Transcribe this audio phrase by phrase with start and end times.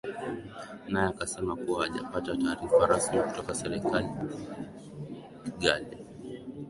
[0.91, 4.13] naye akasema kuwa hajapata taarifa rasmi kutoka serikali ya
[5.51, 5.97] kigali